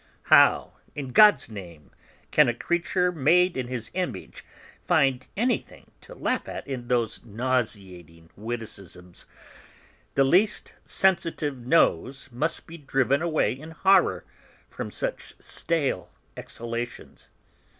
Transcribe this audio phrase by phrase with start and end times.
[0.33, 1.91] "How, in God's name,
[2.31, 4.43] can a creature made in His image
[4.83, 9.27] find anything to laugh at in those nauseating witticisms?
[10.15, 14.25] The least sensitive nose must be driven away in horror
[14.67, 17.29] from such stale exhalations.